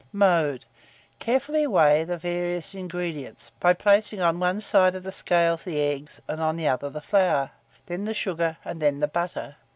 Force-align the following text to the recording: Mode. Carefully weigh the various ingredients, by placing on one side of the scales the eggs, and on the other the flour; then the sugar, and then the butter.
Mode. 0.13 0.65
Carefully 1.19 1.67
weigh 1.67 2.03
the 2.03 2.17
various 2.17 2.73
ingredients, 2.73 3.51
by 3.59 3.73
placing 3.73 4.19
on 4.19 4.39
one 4.39 4.59
side 4.59 4.95
of 4.95 5.03
the 5.03 5.11
scales 5.11 5.63
the 5.63 5.79
eggs, 5.79 6.19
and 6.27 6.41
on 6.41 6.57
the 6.57 6.67
other 6.67 6.89
the 6.89 7.01
flour; 7.01 7.51
then 7.85 8.05
the 8.05 8.15
sugar, 8.15 8.57
and 8.65 8.81
then 8.81 8.99
the 8.99 9.07
butter. 9.07 9.57